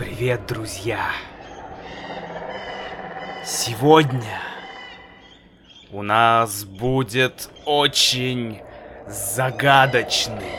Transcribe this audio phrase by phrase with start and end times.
[0.00, 1.12] Привет, друзья!
[3.44, 4.40] Сегодня
[5.90, 8.62] у нас будет очень
[9.06, 10.56] загадочный,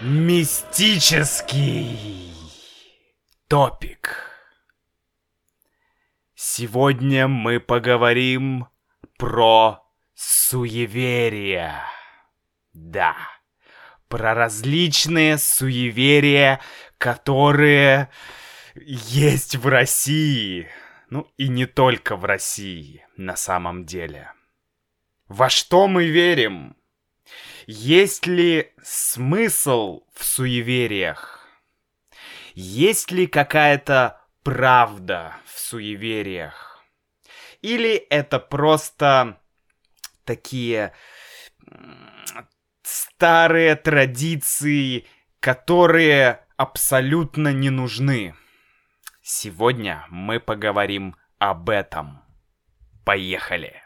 [0.00, 1.98] мистический
[3.48, 4.30] топик.
[6.36, 8.68] Сегодня мы поговорим
[9.18, 9.84] про
[10.14, 11.82] суеверия.
[12.72, 13.16] Да,
[14.06, 16.60] про различные суеверия,
[17.02, 18.10] которые
[18.76, 20.68] есть в России.
[21.10, 24.30] Ну и не только в России, на самом деле.
[25.26, 26.76] Во что мы верим?
[27.66, 31.44] Есть ли смысл в суевериях?
[32.54, 36.84] Есть ли какая-то правда в суевериях?
[37.62, 39.40] Или это просто
[40.24, 40.92] такие
[42.84, 45.04] старые традиции,
[45.40, 48.36] которые абсолютно не нужны.
[49.20, 52.22] Сегодня мы поговорим об этом.
[53.04, 53.82] Поехали!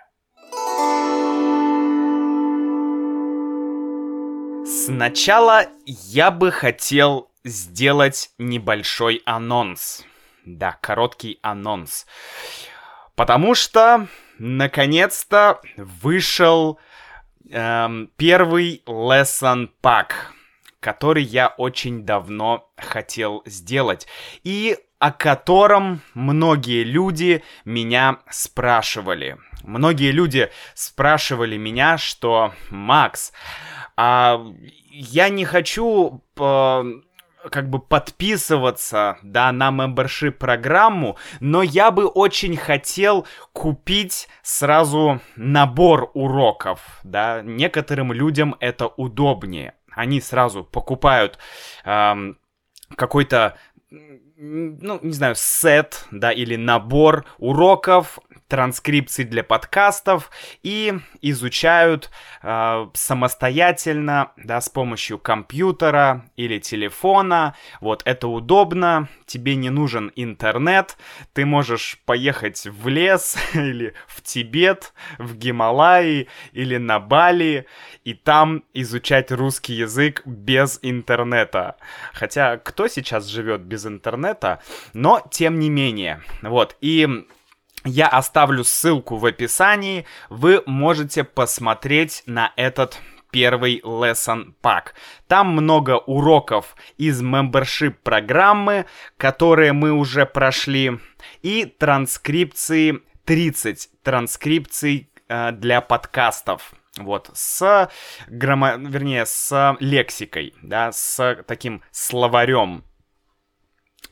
[4.67, 10.05] Сначала я бы хотел сделать небольшой анонс.
[10.45, 12.07] Да, короткий анонс.
[13.15, 14.07] Потому что,
[14.39, 16.79] наконец-то, вышел
[17.51, 20.36] эм, первый lesson pack
[20.87, 24.07] который я очень давно хотел сделать.
[24.45, 29.37] И о котором многие люди меня спрашивали.
[29.65, 33.33] Многие люди спрашивали меня, что Макс,
[33.97, 34.41] а
[34.93, 36.87] я не хочу по
[37.51, 46.11] как бы подписываться, да, на membership программу, но я бы очень хотел купить сразу набор
[46.15, 51.39] уроков, да, некоторым людям это удобнее они сразу покупают
[51.85, 52.39] эм,
[52.95, 53.59] какой-то
[54.39, 58.19] ну, не знаю, сет, да, или набор уроков,
[58.49, 60.31] транскрипций для подкастов
[60.63, 62.11] и изучают
[62.43, 67.57] э, самостоятельно, да, с помощью компьютера или телефона.
[67.81, 70.97] Вот это удобно, тебе не нужен интернет,
[71.33, 77.67] ты можешь поехать в лес или в Тибет, в Гималаи или на Бали
[78.05, 81.77] и там изучать русский язык без интернета.
[82.13, 84.26] Хотя кто сейчас живет без интернета,
[84.93, 86.23] но тем не менее.
[86.43, 87.09] Вот, и
[87.85, 93.01] я оставлю ссылку в описании, вы можете посмотреть на этот
[93.31, 94.89] первый lesson pack.
[95.29, 100.99] Там много уроков из membership программы, которые мы уже прошли,
[101.43, 106.73] и транскрипции, 30 транскрипций э, для подкастов.
[106.97, 107.91] Вот, с
[108.27, 108.77] грамма...
[108.79, 112.85] вернее, с лексикой, да, с таким словарем.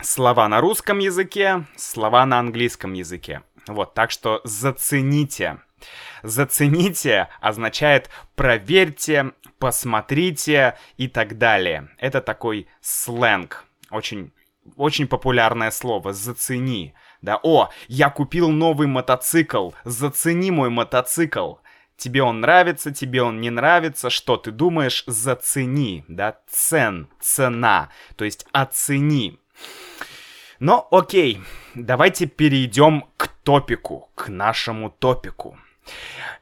[0.00, 3.42] Слова на русском языке, слова на английском языке.
[3.66, 5.58] Вот, так что зацените.
[6.22, 11.88] Зацените означает проверьте, посмотрите и так далее.
[11.98, 13.64] Это такой сленг.
[13.90, 14.32] Очень,
[14.76, 16.12] очень популярное слово.
[16.12, 16.94] Зацени.
[17.22, 19.70] Да, о, я купил новый мотоцикл.
[19.84, 21.54] Зацени мой мотоцикл.
[21.96, 28.24] Тебе он нравится, тебе он не нравится, что ты думаешь, зацени, да, цен, цена, то
[28.24, 29.38] есть оцени.
[30.60, 31.40] Но окей,
[31.74, 35.58] давайте перейдем к топику, к нашему топику.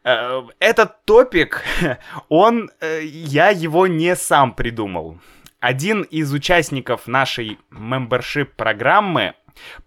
[0.04, 1.62] Э, этот топик,
[2.28, 5.18] он, э, я его не сам придумал.
[5.60, 9.34] Один из участников нашей membership программы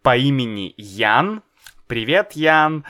[0.01, 1.43] по имени Ян,
[1.87, 2.85] привет, Ян,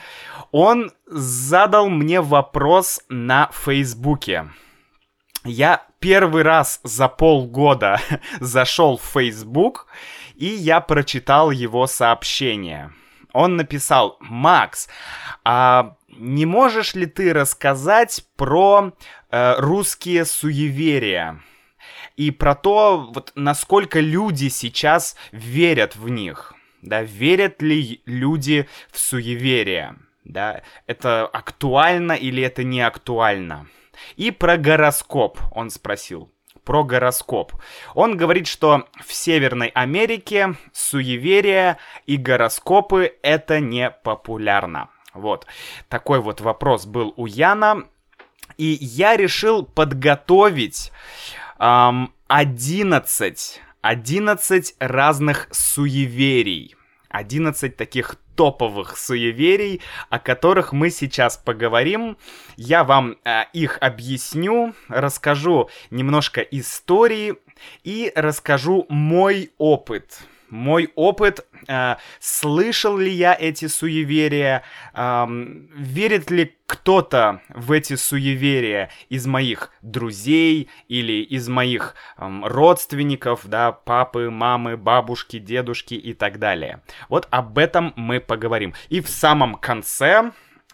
[0.51, 4.49] он задал мне вопрос на Фейсбуке.
[5.43, 7.99] Я первый раз за полгода
[8.39, 9.87] зашел в Facebook
[10.37, 12.93] и я прочитал его сообщение.
[13.33, 14.87] Он написал, Макс,
[15.43, 18.93] а не можешь ли ты рассказать про
[19.29, 21.41] э, русские суеверия?
[22.15, 26.53] И про то, вот, насколько люди сейчас верят в них.
[26.81, 29.97] Да, верят ли люди в суеверия?
[30.23, 33.67] Да, это актуально или это не актуально?
[34.15, 36.31] И про гороскоп он спросил
[36.65, 37.53] про гороскоп.
[37.93, 44.89] Он говорит, что в Северной Америке суеверия и гороскопы это не популярно.
[45.13, 45.45] Вот.
[45.87, 47.85] Такой вот вопрос был у Яна.
[48.57, 50.91] И я решил подготовить
[51.59, 56.75] эм, 11, 11 разных суеверий.
[57.15, 62.17] 11 таких топовых суеверий, о которых мы сейчас поговорим.
[62.57, 67.35] Я вам э, их объясню, расскажу немножко истории
[67.83, 70.19] и расскажу мой опыт
[70.55, 74.63] мой опыт, э, слышал ли я эти суеверия,
[74.93, 75.25] э,
[75.75, 83.71] верит ли кто-то в эти суеверия из моих друзей или из моих э, родственников, да,
[83.71, 86.81] папы, мамы, бабушки, дедушки и так далее.
[87.09, 88.73] Вот об этом мы поговорим.
[88.89, 90.31] И в самом конце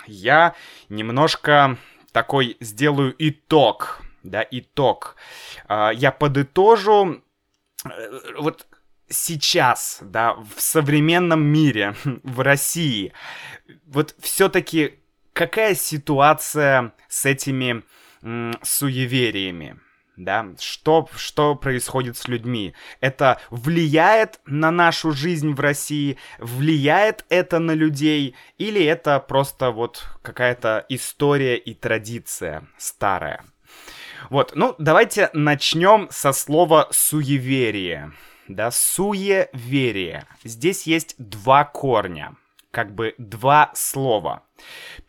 [0.08, 0.56] я
[0.90, 1.78] немножко
[2.12, 5.16] такой сделаю итог, да, итог.
[5.68, 7.22] Э, я подытожу
[7.84, 7.90] э,
[8.38, 8.68] вот
[9.12, 13.14] сейчас, да, в современном мире, в России,
[13.86, 15.00] вот все-таки
[15.34, 17.84] какая ситуация с этими
[18.24, 19.80] м, суевериями?
[20.18, 22.76] Да, что, что происходит с людьми?
[23.00, 26.18] Это влияет на нашу жизнь в России?
[26.38, 28.36] Влияет это на людей?
[28.58, 33.44] Или это просто вот какая-то история и традиция старая?
[34.30, 38.12] Вот, ну, давайте начнем со слова «суеверие»
[38.48, 40.26] да, суеверие.
[40.44, 42.36] Здесь есть два корня,
[42.72, 44.44] как бы два слова.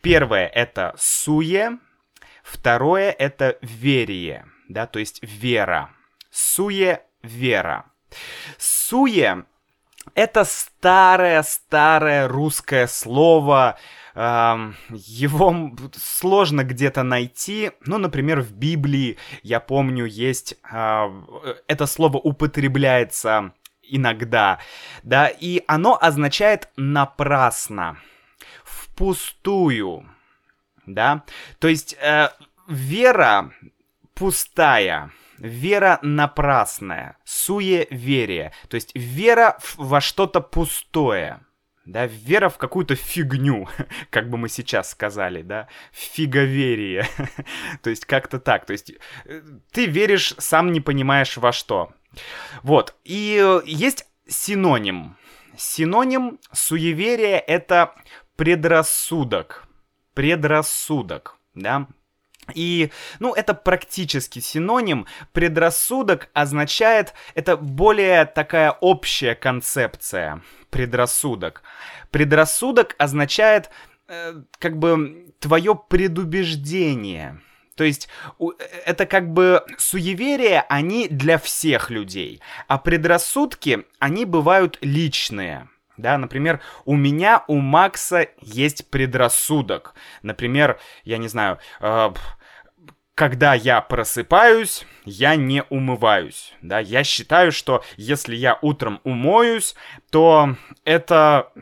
[0.01, 1.79] Первое это суе,
[2.43, 5.91] второе это верие, да, то есть вера.
[6.31, 7.85] Суе-вера.
[8.57, 9.45] Суе
[10.15, 13.77] это старое-старое русское слово,
[14.15, 17.71] его сложно где-то найти.
[17.85, 20.55] Ну, например, в Библии, я помню, есть...
[20.63, 21.11] А,
[21.67, 24.59] это слово употребляется иногда,
[25.03, 27.97] да, и оно означает напрасно,
[28.63, 30.09] впустую,
[30.85, 31.23] да.
[31.59, 32.29] То есть э,
[32.67, 33.51] вера
[34.13, 41.41] пустая, вера напрасная, суеверие, то есть вера во что-то пустое
[41.85, 43.67] да, вера в какую-то фигню,
[44.09, 47.07] как бы мы сейчас сказали, да, фиговерие,
[47.81, 48.93] то есть как-то так, то есть
[49.25, 49.41] э,
[49.71, 51.93] ты веришь, сам не понимаешь во что.
[52.61, 55.17] Вот, и э, есть синоним.
[55.57, 57.93] Синоним суеверия— это
[58.35, 59.67] предрассудок,
[60.13, 61.87] предрассудок, да,
[62.53, 65.05] и, ну, это практически синоним.
[65.31, 71.63] Предрассудок означает, это более такая общая концепция предрассудок.
[72.11, 73.69] Предрассудок означает
[74.07, 77.39] э, как бы твое предубеждение.
[77.75, 78.07] То есть
[78.39, 78.45] э,
[78.85, 85.69] это как бы суеверия, они для всех людей, а предрассудки, они бывают личные.
[86.03, 89.95] Да, например, у меня, у Макса есть предрассудок.
[90.21, 92.11] Например, я не знаю, э,
[93.15, 99.75] когда я просыпаюсь, я не умываюсь, да, я считаю, что если я утром умоюсь,
[100.11, 101.53] то это,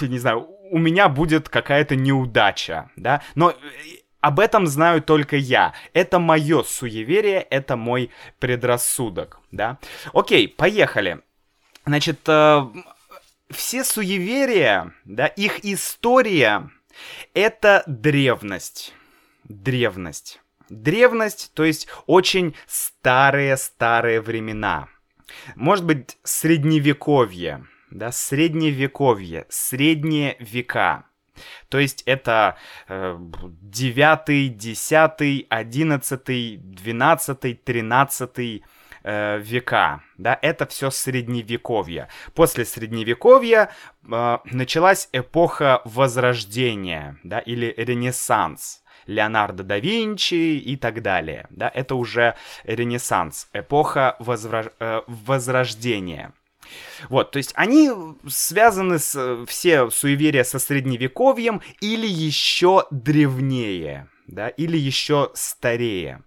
[0.00, 3.54] не знаю, у меня будет какая-то неудача, да, но э,
[4.20, 5.72] об этом знаю только я.
[5.92, 8.10] Это мое суеверие, это мой
[8.40, 9.78] предрассудок, да.
[10.12, 11.20] Окей, поехали.
[11.84, 12.66] Значит, э,
[13.52, 16.70] все суеверия, да, их история—
[17.34, 18.94] это древность.
[19.44, 20.40] Древность.
[20.68, 24.88] Древность, то есть очень старые-старые времена.
[25.54, 31.04] Может быть, средневековье, да, средневековье, средние века.
[31.68, 32.56] То есть это
[32.88, 38.62] э, 9, 10, 11, 12, 13
[39.02, 42.08] э, века, да, это все средневековье.
[42.34, 43.70] После средневековья
[44.10, 48.82] э, началась эпоха Возрождения, да, или Ренессанс.
[49.06, 51.46] Леонардо да Винчи и так далее.
[51.50, 54.72] Да, это уже Ренессанс, эпоха возра...
[54.78, 56.32] э, Возрождения.
[57.08, 57.90] Вот, то есть они
[58.28, 66.22] связаны с все суеверия со средневековьем или еще древнее, да, или еще старее.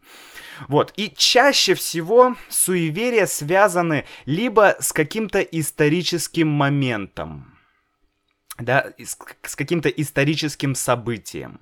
[0.67, 7.57] Вот, и чаще всего суеверия связаны либо с каким-то историческим моментом,
[8.57, 11.61] да, с, с каким-то историческим событием,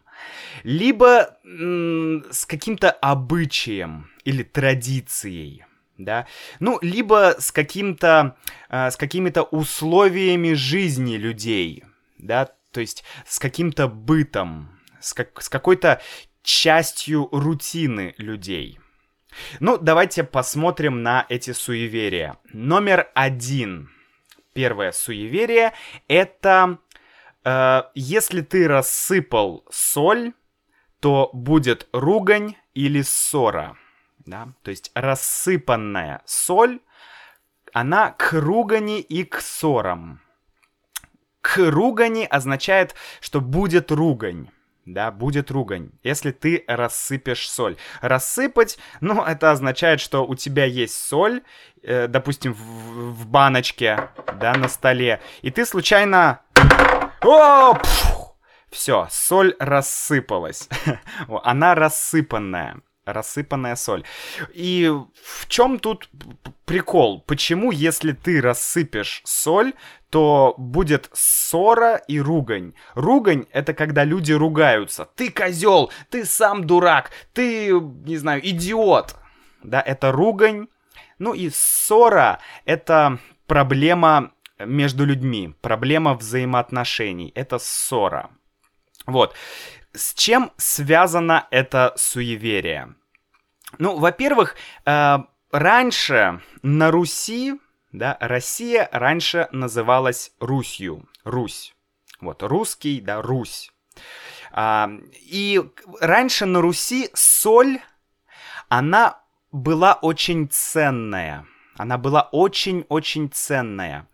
[0.63, 5.65] либо с каким-то обычаем или традицией,
[5.97, 6.27] да,
[6.59, 8.37] ну, либо с каким-то,
[8.69, 11.83] э, с какими-то условиями жизни людей,
[12.17, 16.01] да, то есть с каким-то бытом, с, как, с какой-то
[16.43, 18.79] частью рутины людей.
[19.59, 22.37] Ну, давайте посмотрим на эти суеверия.
[22.51, 23.89] Номер один.
[24.53, 25.73] Первое суеверие—
[26.07, 26.77] это
[27.43, 30.33] Э, если ты рассыпал соль,
[30.99, 33.77] то будет ругань или ссора.
[34.25, 34.53] Да?
[34.63, 36.79] То есть рассыпанная соль,
[37.73, 40.21] она к ругани и к ссорам.
[41.41, 44.49] к ругани означает, что будет ругань.
[44.85, 47.77] Да, будет ругань, если ты рассыпешь соль.
[48.01, 51.41] Рассыпать, ну, это означает, что у тебя есть соль,
[51.83, 52.57] э, допустим, в,
[53.13, 54.09] в баночке,
[54.39, 56.41] да, на столе, и ты случайно...
[57.21, 57.77] О,
[58.69, 60.67] все, соль рассыпалась.
[61.43, 64.03] Она рассыпанная рассыпанная соль.
[64.53, 64.91] И
[65.23, 66.09] в чем тут
[66.65, 67.21] прикол?
[67.21, 69.73] Почему, если ты рассыпешь соль,
[70.09, 72.73] то будет ссора и ругань.
[72.93, 75.05] Ругань— это когда люди ругаются.
[75.15, 79.15] Ты козел, ты сам дурак, ты, не знаю, идиот.
[79.63, 80.67] Да, это ругань.
[81.19, 83.17] Ну и ссора— это
[83.47, 87.31] проблема между людьми, проблема взаимоотношений.
[87.35, 88.29] Это ссора.
[89.05, 89.33] Вот.
[89.93, 92.95] С чем связано это суеверие?
[93.77, 95.17] Ну, во-первых, э,
[95.51, 97.59] раньше на Руси,
[97.91, 101.75] да, Россия раньше называлась Русью, Русь.
[102.21, 103.71] Вот, русский, да, Русь.
[104.51, 105.61] А, и
[105.99, 107.79] раньше на Руси соль,
[108.69, 109.19] она
[109.51, 111.45] была очень ценная.
[111.77, 114.07] Она была очень-очень ценная.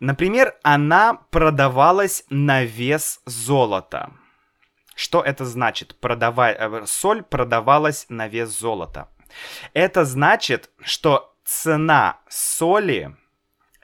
[0.00, 4.12] Например, она продавалась на вес золота.
[4.94, 5.96] Что это значит?
[6.00, 6.54] Продавай...
[6.58, 9.08] Э, соль продавалась на вес золота.
[9.72, 13.16] Это значит, что цена соли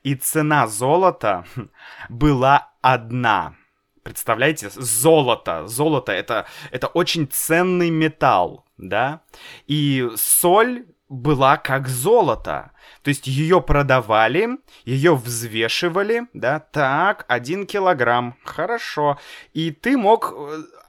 [0.03, 1.45] и цена золота
[2.09, 3.55] была одна.
[4.03, 5.67] Представляете, золото.
[5.67, 9.21] Золото это, это очень ценный металл, да?
[9.67, 12.71] И соль была как золото.
[13.03, 19.19] То есть ее продавали, ее взвешивали, да, так, один килограмм, хорошо.
[19.53, 20.33] И ты мог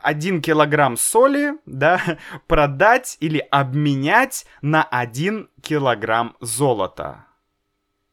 [0.03, 2.01] э, один килограмм соли, да,
[2.48, 7.25] продать или обменять на один килограмм золота.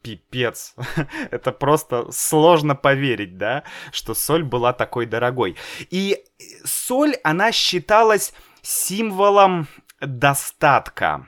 [0.01, 0.75] Пипец.
[1.31, 5.57] Это просто сложно поверить, да, что соль была такой дорогой.
[5.89, 6.23] И
[6.63, 9.67] соль, она считалась символом
[9.99, 11.27] достатка.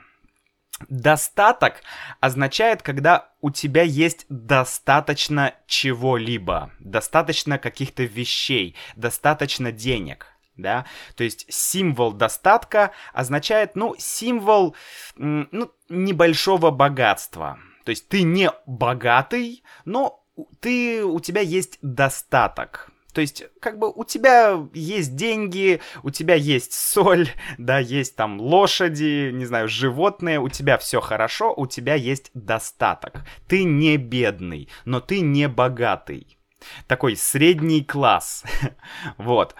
[0.88, 1.82] Достаток
[2.20, 11.46] означает, когда у тебя есть достаточно чего-либо, достаточно каких-то вещей, достаточно денег да, то есть
[11.48, 14.76] символ достатка означает, ну, символ,
[15.16, 20.24] ну, небольшого богатства, то есть ты не богатый, но
[20.60, 26.34] ты, у тебя есть достаток, то есть, как бы у тебя есть деньги, у тебя
[26.34, 27.28] есть соль,
[27.58, 33.24] да, есть там лошади, не знаю, животные, у тебя все хорошо, у тебя есть достаток.
[33.48, 36.38] Ты не бедный, но ты не богатый
[36.86, 38.44] такой средний класс.
[39.18, 39.54] вот.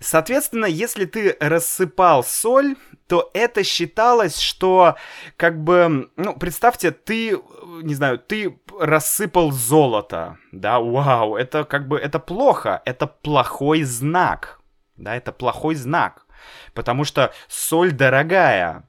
[0.00, 4.96] Соответственно, если ты рассыпал соль, то это считалось, что
[5.36, 7.38] как бы, ну, представьте, ты,
[7.82, 14.60] не знаю, ты рассыпал золото, да, вау, это как бы, это плохо, это плохой знак,
[14.96, 16.26] да, это плохой знак,
[16.74, 18.88] потому что соль дорогая.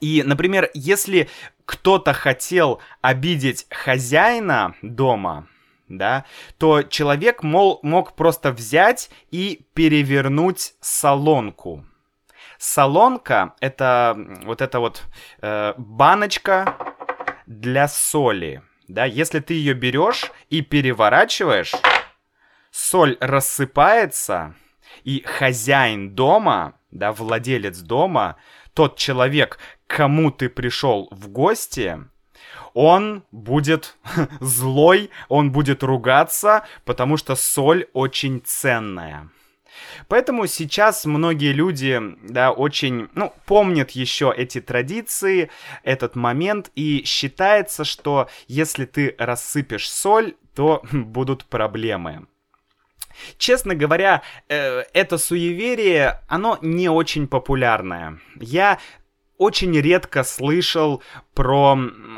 [0.00, 1.28] И, например, если
[1.64, 5.48] кто-то хотел обидеть хозяина дома,
[5.90, 6.24] да,
[6.56, 11.84] то человек мол, мог просто взять и перевернуть солонку.
[12.58, 15.02] Солонка— это вот эта вот
[15.42, 16.76] э, баночка
[17.46, 21.74] для соли, да, если ты ее берешь и переворачиваешь,
[22.70, 24.54] соль рассыпается,
[25.04, 28.36] и хозяин дома, да, владелец дома,
[28.74, 31.98] тот человек, к кому ты пришел в гости,
[32.74, 33.96] он будет
[34.40, 39.30] злой, он будет ругаться, потому что соль очень ценная.
[40.08, 45.50] Поэтому сейчас многие люди, да, очень, ну, помнят еще эти традиции,
[45.82, 52.26] этот момент, и считается, что если ты рассыпешь соль, то будут проблемы.
[53.38, 58.18] Честно говоря, э, это суеверие, оно не очень популярное.
[58.36, 58.78] Я
[59.40, 61.74] очень редко слышал про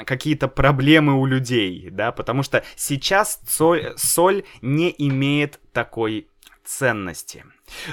[0.06, 6.26] какие-то проблемы у людей, да, потому что сейчас соль, соль не имеет такой
[6.64, 7.44] ценности.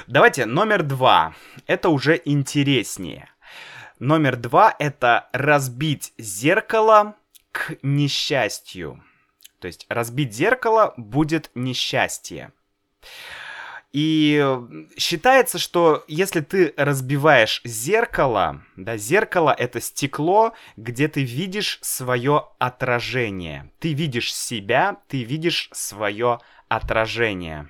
[0.08, 1.36] Давайте номер два.
[1.68, 3.30] Это уже интереснее.
[4.00, 7.14] Номер два это разбить зеркало
[7.52, 9.00] к несчастью.
[9.60, 12.52] То есть разбить зеркало будет несчастье.
[13.92, 14.56] И
[14.96, 23.72] считается, что если ты разбиваешь зеркало, да, зеркало это стекло, где ты видишь свое отражение.
[23.80, 27.68] Ты видишь себя, ты видишь свое отражение.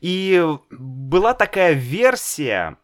[0.00, 2.76] И была такая версия,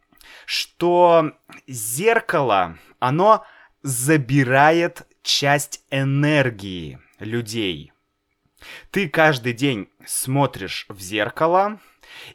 [0.47, 1.33] что
[1.66, 3.44] зеркало, оно
[3.83, 7.92] забирает часть энергии людей.
[8.90, 11.78] Ты каждый день смотришь в зеркало,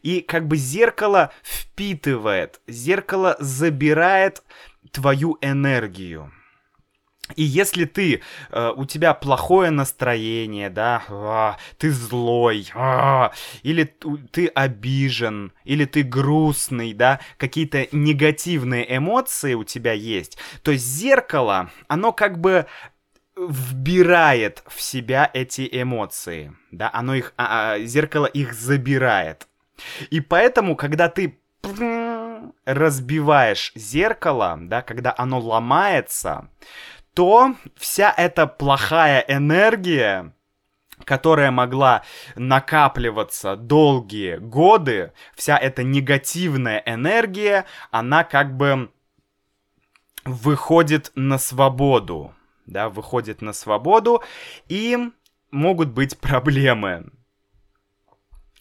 [0.02, 4.44] и как бы зеркало впитывает, зеркало забирает
[4.92, 6.32] твою энергию.
[7.36, 8.22] И если ты,
[8.52, 13.32] э, у тебя плохое настроение, да, а, ты злой, а,
[13.62, 13.84] или
[14.32, 22.14] ты обижен, или ты грустный, да, какие-то негативные эмоции у тебя есть, то зеркало, оно
[22.14, 22.66] как бы
[23.38, 29.48] вбирает в себя эти эмоции, да, оно их, а, а, зеркало их забирает.
[30.10, 31.40] И поэтому, когда ты
[32.66, 36.50] разбиваешь зеркало, да, когда оно ломается,
[37.14, 40.34] то вся эта плохая энергия,
[41.04, 42.04] которая могла
[42.36, 48.92] накапливаться долгие годы, вся эта негативная энергия, она как бы
[50.26, 52.34] выходит на свободу,
[52.66, 54.24] да, выходит на свободу,
[54.68, 54.98] и
[55.52, 57.10] могут быть проблемы.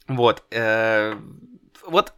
[0.09, 1.17] Вот, э,
[1.87, 2.15] вот,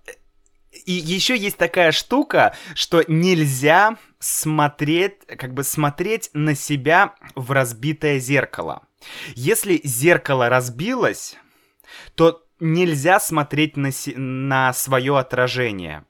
[0.87, 8.19] и еще есть такая штука, что нельзя смотреть, как бы смотреть на себя в разбитое
[8.19, 8.83] зеркало.
[9.35, 11.37] Если зеркало разбилось,
[12.15, 16.05] то нельзя смотреть на, си- на свое отражение.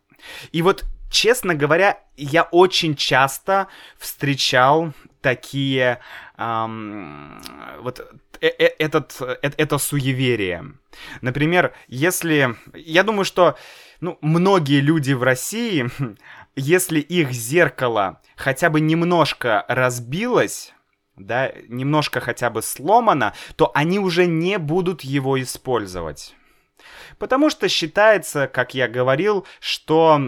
[0.52, 3.68] И вот, честно говоря, я очень часто
[3.98, 6.00] встречал такие
[6.36, 7.40] эм,
[7.80, 8.06] вот
[8.46, 10.72] этот э это суеверие.
[11.20, 13.56] Например, если я думаю, что
[14.00, 15.90] ну многие люди в России
[16.56, 20.72] если их зеркало хотя бы немножко разбилось,
[21.16, 26.34] да, немножко хотя бы сломано, то они уже не будут его использовать.
[27.18, 30.20] Потому что считается, как я говорил, что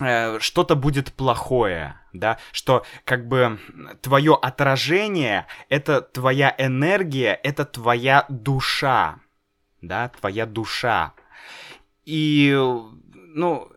[0.00, 3.58] э, что-то будет плохое, да, что как бы
[4.00, 9.20] твое отражение, это твоя энергия, это твоя душа,
[9.80, 11.14] да, твоя душа.
[12.04, 12.52] И,
[13.14, 13.70] ну,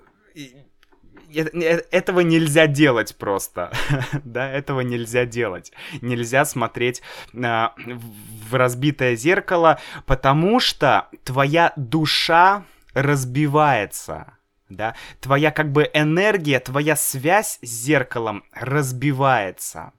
[1.91, 3.71] этого нельзя делать просто,
[4.23, 5.71] да, этого нельзя делать.
[6.01, 7.01] Нельзя смотреть
[7.33, 14.37] э, в разбитое зеркало, потому что твоя душа разбивается,
[14.69, 19.93] да, твоя как бы энергия, твоя связь с зеркалом разбивается.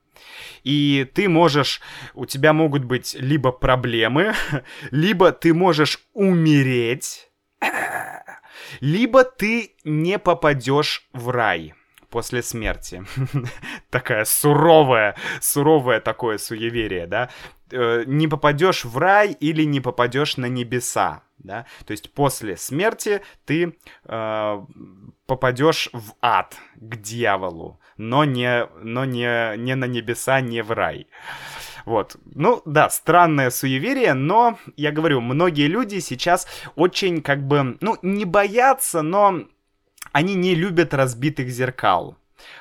[0.65, 1.81] И ты можешь,
[2.15, 4.35] у тебя могут быть либо проблемы,
[4.91, 7.31] либо ты можешь умереть,
[8.81, 11.75] либо ты не попадешь в рай
[12.11, 13.05] после смерти.
[13.91, 17.31] Такая суровая, суровое такое суеверие, да?
[17.71, 21.67] Э, не попадешь в рай или не попадешь на небеса, да?
[21.87, 24.65] То есть после смерти ты э,
[25.27, 31.07] попадешь в ад к дьяволу, но не, но не, не на небеса, не в рай.
[31.85, 32.17] Вот.
[32.35, 38.25] Ну, да, странное суеверие, но, я говорю, многие люди сейчас очень, как бы, ну, не
[38.25, 39.45] боятся, но
[40.13, 42.17] они не любят разбитых зеркал.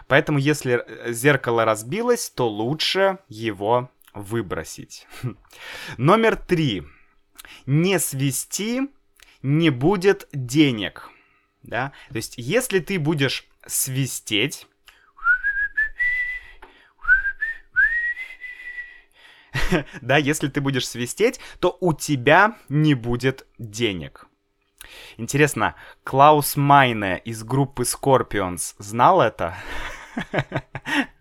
[0.08, 5.08] Поэтому, если э, зеркало разбилось, то лучше его выбросить.
[5.98, 6.84] Номер три.
[7.66, 8.90] Не свести
[9.42, 11.10] не будет денег.
[11.64, 11.94] Да?
[12.10, 14.68] То есть, если ты будешь свистеть,
[20.02, 24.28] да, если ты будешь свистеть, то у тебя не будет денег.
[25.18, 29.56] Интересно, Клаус Майне из группы Scorpions знал это?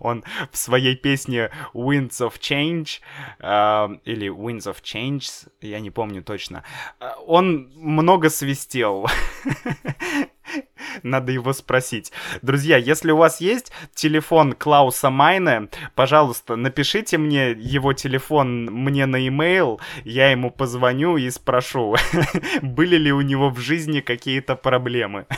[0.00, 3.00] Он в своей песне Winds of Change
[3.40, 6.64] э, или Winds of Change, я не помню точно,
[7.00, 9.06] э, он много свистел.
[11.02, 12.12] Надо его спросить.
[12.42, 19.16] Друзья, если у вас есть телефон Клауса Майне, пожалуйста, напишите мне его телефон мне на
[19.16, 21.96] e-mail, я ему позвоню и спрошу,
[22.62, 25.26] были ли у него в жизни какие-то проблемы.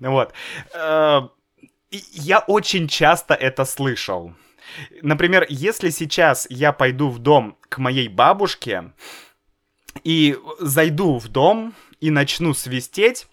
[0.00, 0.32] Вот.
[1.90, 4.34] Я очень часто это слышал.
[5.02, 8.92] Например, если сейчас я пойду в дом к моей бабушке
[10.04, 13.26] и зайду в дом и начну свистеть,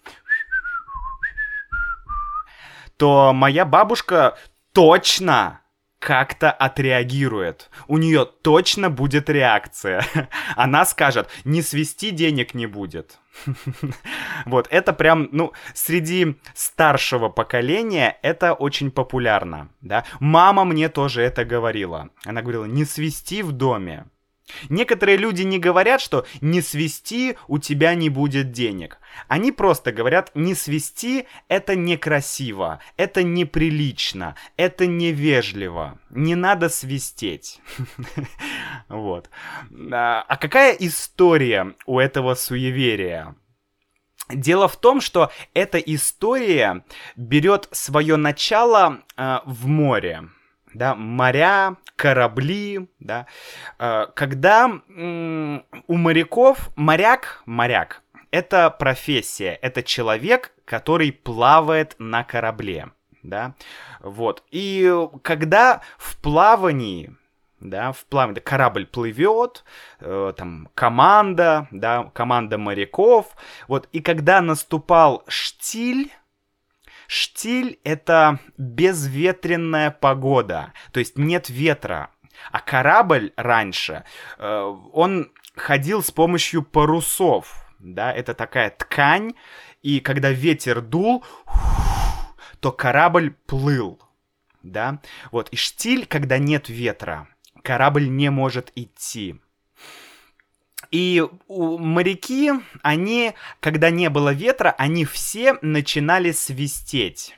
[2.96, 4.36] то моя бабушка
[4.72, 5.60] точно
[5.98, 7.70] как-то отреагирует.
[7.86, 10.04] У нее точно будет реакция.
[10.56, 13.18] Она скажет, не свести денег не будет.
[14.46, 20.04] Вот, это прям, ну, среди старшего поколения это очень популярно, да.
[20.20, 22.10] Мама мне тоже это говорила.
[22.24, 24.06] Она говорила, не свести в доме.
[24.68, 28.98] Некоторые люди не говорят, что не свисти, у тебя не будет денег.
[29.26, 37.60] Они просто говорят, не свисти, это некрасиво, это неприлично, это невежливо, не надо свистеть.
[38.88, 39.28] Вот.
[39.92, 43.36] А, а какая история у этого суеверия?
[44.28, 46.84] Дело в том, что эта история
[47.16, 50.28] берет свое начало э, в море
[50.74, 53.26] да, моря, корабли, да,
[53.78, 62.90] э, когда у моряков, моряк, моряк, это профессия, это человек, который плавает на корабле,
[63.22, 63.54] да,
[64.00, 67.14] вот, и когда в плавании,
[67.60, 69.64] да, в плавании корабль плывет,
[70.00, 76.12] э, там команда, да, команда моряков, вот, и когда наступал штиль,
[77.08, 82.10] Штиль— это безветренная погода, то есть нет ветра.
[82.52, 84.04] А корабль раньше,
[84.36, 89.32] э, он ходил с помощью парусов, да, это такая ткань,
[89.80, 91.24] и когда ветер дул,
[92.60, 93.98] то корабль плыл,
[94.62, 95.00] да,
[95.32, 97.26] вот, и штиль, когда нет ветра,
[97.64, 99.40] корабль не может идти.
[100.90, 107.36] И моряки, они, когда не было ветра, они все начинали свистеть.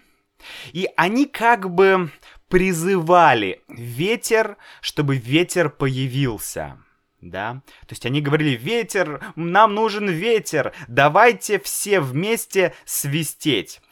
[0.73, 2.11] И они как бы
[2.49, 6.79] призывали ветер, чтобы ветер появился.
[7.21, 13.83] Да, то есть они говорили, ветер, нам нужен ветер, давайте все вместе свистеть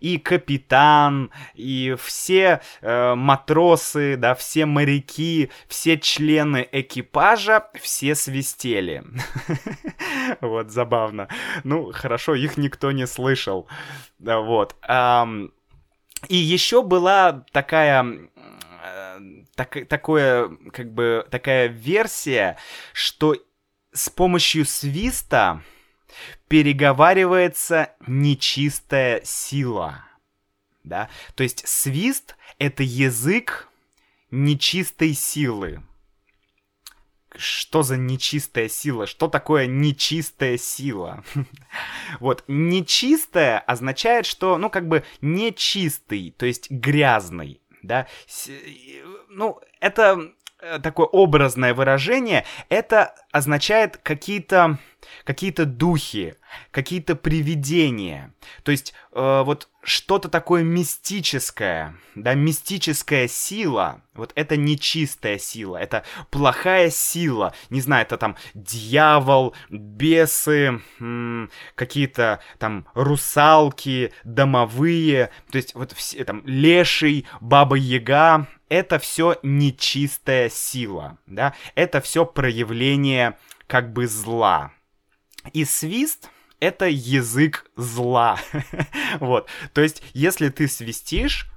[0.00, 9.04] и капитан, и все э, матросы, да, все моряки, все члены экипажа, все свистели.
[10.40, 11.28] Вот, забавно.
[11.62, 13.68] Ну, хорошо, их никто не слышал.
[14.18, 14.74] Вот.
[16.28, 18.04] И еще была такая
[18.82, 19.20] э,
[19.54, 22.56] так, такое, как бы, такая версия,
[22.92, 23.36] что
[23.92, 25.62] с помощью свиста
[26.48, 30.04] переговаривается нечистая сила.
[30.84, 31.08] Да?
[31.34, 33.68] То есть свист— это язык
[34.30, 35.82] нечистой силы.
[37.34, 39.06] Что за нечистая сила?
[39.06, 41.22] Что такое нечистая сила?
[42.20, 48.06] вот, нечистая означает, что, ну, как бы нечистый, то есть грязный, да?
[49.28, 50.30] Ну, это э,
[50.82, 54.78] такое образное выражение, это означает какие-то
[55.24, 56.34] какие-то духи,
[56.70, 58.32] какие-то привидения.
[58.62, 64.02] То есть э, вот что-то такое мистическое, да, мистическая сила.
[64.14, 67.54] Вот это нечистая сила, это плохая сила.
[67.70, 70.80] Не знаю, это там дьявол, бесы,
[71.74, 75.30] какие-то там русалки, домовые.
[75.50, 78.48] То есть вот все там леший, баба-яга.
[78.68, 81.54] Это все нечистая сила, да.
[81.74, 84.72] Это все проявление как бы зла.
[85.52, 88.38] И свист— это язык зла.
[89.20, 89.48] вот.
[89.72, 91.48] То есть, если ты свистишь,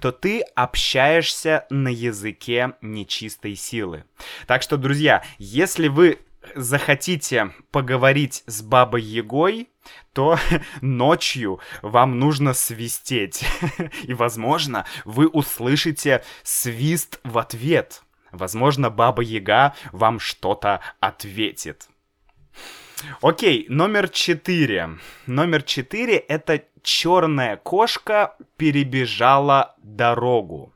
[0.00, 4.04] то ты общаешься на языке нечистой силы.
[4.46, 6.20] Так что, друзья, если вы
[6.54, 9.68] захотите поговорить с Бабой Егой,
[10.12, 10.38] то
[10.80, 13.44] ночью вам нужно свистеть.
[14.04, 18.02] И, возможно, вы услышите свист в ответ.
[18.30, 21.88] Возможно, Баба Яга вам что-то ответит.
[23.22, 24.98] Окей, номер четыре.
[25.26, 30.72] Номер четыре— это черная кошка перебежала дорогу.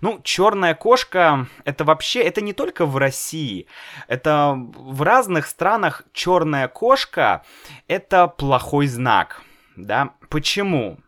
[0.00, 3.66] Ну, черная кошка, это вообще, это не только в России,
[4.08, 7.44] это в разных странах черная кошка
[7.88, 9.42] это плохой знак,
[9.76, 10.10] да?
[10.28, 10.98] Почему?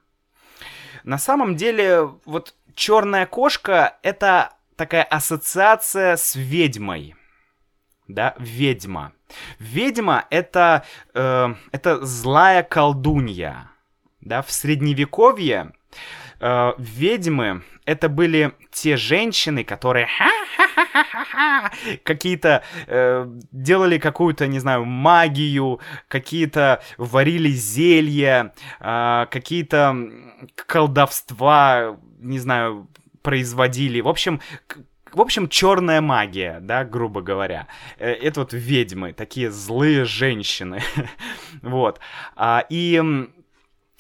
[1.03, 7.15] На самом деле, вот черная кошка это такая ассоциация с ведьмой,
[8.09, 9.13] да, ведьма.
[9.59, 13.71] Ведьма это, э, это злая колдунья.
[14.21, 15.73] Да, в средневековье
[16.79, 20.09] ведьмы это были те женщины, которые
[22.03, 29.97] какие-то э, делали какую-то, не знаю, магию, какие-то варили зелья, э, какие-то
[30.67, 32.89] колдовства, не знаю,
[33.23, 34.01] производили.
[34.01, 34.41] В общем,
[35.13, 37.69] в общем, черная магия, да, грубо говоря.
[37.99, 40.83] Э, это вот ведьмы, такие злые женщины.
[41.63, 42.01] вот.
[42.35, 43.03] А, и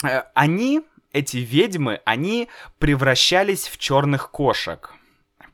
[0.04, 0.82] э, они,
[1.14, 2.48] эти ведьмы, они
[2.78, 4.92] превращались в черных кошек.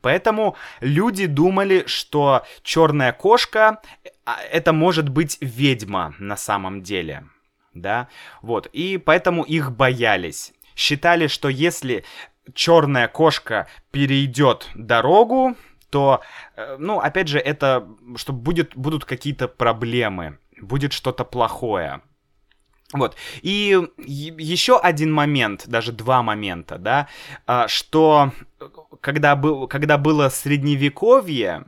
[0.01, 3.81] Поэтому люди думали, что черная кошка
[4.25, 7.27] а, это может быть ведьма на самом деле.
[7.73, 8.09] Да,
[8.41, 10.53] вот, и поэтому их боялись.
[10.75, 12.03] Считали, что если
[12.53, 15.55] черная кошка перейдет дорогу,
[15.89, 16.21] то,
[16.55, 22.01] э, ну, опять же, это, что будет, будут какие-то проблемы, будет что-то плохое.
[22.93, 23.15] Вот.
[23.41, 27.07] И еще один момент, даже два момента, да,
[27.47, 28.33] а, что
[28.99, 31.65] когда, был, когда было средневековье,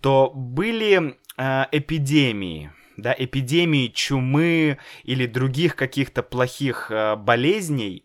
[0.00, 8.04] то были э, эпидемии, да, эпидемии чумы или других каких-то плохих э, болезней.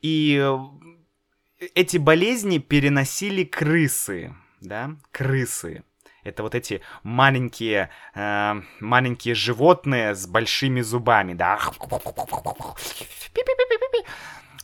[0.00, 0.44] И
[1.74, 5.84] эти болезни переносили крысы, да, крысы.
[6.24, 11.58] Это вот эти маленькие, э, маленькие животные с большими зубами, да.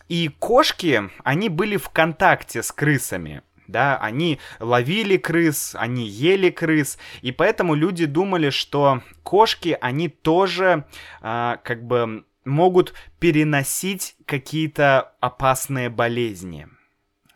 [0.08, 6.98] И кошки, они были в контакте с крысами да, они ловили крыс, они ели крыс,
[7.20, 10.86] и поэтому люди думали, что кошки, они тоже
[11.20, 16.66] э, как бы могут переносить какие-то опасные болезни,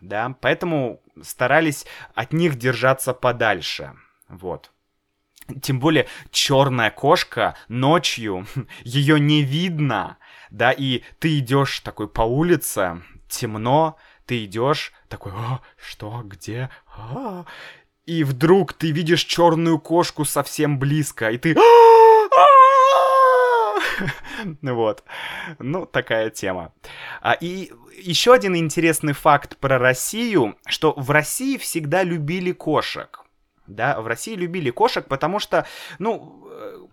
[0.01, 3.93] да, поэтому старались от них держаться подальше.
[4.33, 4.73] Вот.
[5.61, 8.47] Тем более черная кошка ночью,
[8.83, 10.17] ее не видно,
[10.51, 17.45] да, и ты идешь такой по улице, темно, ты идешь такой, а, что, где, а?
[18.07, 21.55] и вдруг ты видишь черную кошку совсем близко, и ты,
[24.63, 25.05] вот,
[25.59, 26.73] ну такая тема.
[27.21, 33.22] А, и еще один интересный факт про Россию, что в России всегда любили кошек
[33.67, 35.67] да, в России любили кошек, потому что,
[35.99, 36.87] ну, э,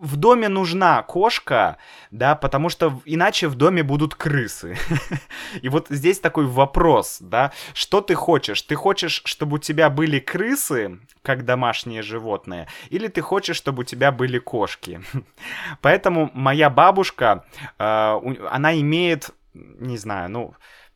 [0.00, 1.76] в доме нужна кошка,
[2.10, 4.76] да, потому что иначе в доме будут крысы.
[5.62, 8.62] И вот здесь такой вопрос, да, что ты хочешь?
[8.62, 13.84] Ты хочешь, чтобы у тебя были крысы, как домашние животные, или ты хочешь, чтобы у
[13.84, 15.02] тебя были кошки?
[15.80, 17.44] Поэтому моя бабушка,
[17.78, 20.54] э, она имеет, не знаю, ну,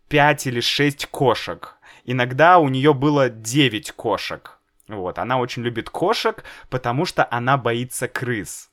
[0.08, 1.76] 5 или 6 кошек.
[2.04, 4.55] Иногда у нее было 9 кошек.
[4.88, 8.70] Вот, она очень любит кошек, потому что она боится крыс.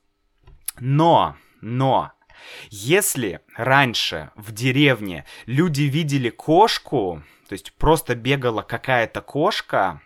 [0.79, 2.11] Но, но,
[2.69, 10.01] если раньше в деревне люди видели кошку, то есть просто бегала какая-то кошка,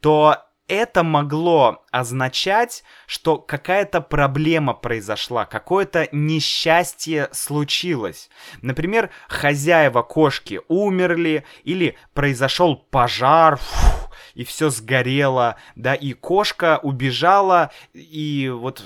[0.00, 8.30] то это могло означать, что какая-то проблема произошла, какое-то несчастье случилось.
[8.62, 13.95] Например, хозяева кошки умерли или произошел пожар, фу,
[14.36, 18.84] и все сгорело, да, и кошка убежала, и вот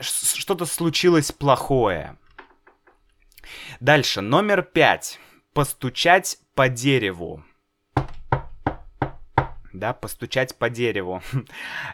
[0.00, 2.18] что-то случилось плохое.
[3.80, 5.18] Дальше, номер пять.
[5.54, 7.44] Постучать по дереву
[9.72, 11.22] да, постучать по дереву.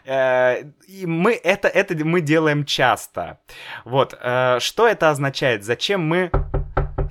[0.05, 3.39] Э, и мы это, это мы делаем часто.
[3.85, 5.63] Вот, э, что это означает?
[5.63, 6.31] Зачем мы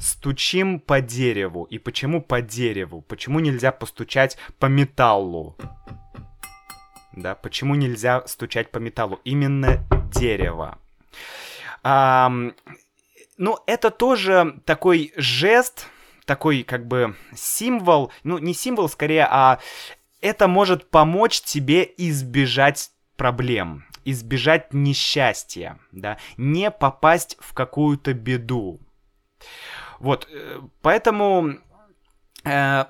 [0.01, 1.65] стучим по дереву?
[1.65, 3.03] И почему по дереву?
[3.03, 5.57] Почему нельзя постучать по металлу?
[7.13, 9.21] Да, почему нельзя стучать по металлу?
[9.25, 9.85] Именно
[10.15, 10.79] дерево.
[11.83, 12.31] А,
[13.37, 15.87] ну, это тоже такой жест,
[16.25, 19.59] такой как бы символ, ну не символ скорее, а
[20.21, 28.81] это может помочь тебе избежать проблем, избежать несчастья, да, не попасть в какую-то беду.
[30.01, 31.59] Вот, э, поэтому
[32.45, 32.85] э,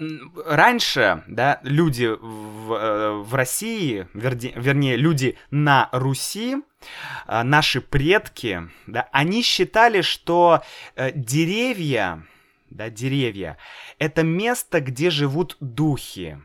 [0.44, 6.57] раньше, да, люди в, э, в России, верде, вернее, люди на Руси,
[7.27, 10.62] наши предки, да, они считали, что
[10.97, 12.25] деревья,
[12.71, 13.59] да, деревья,
[13.99, 16.38] это место, где живут духи,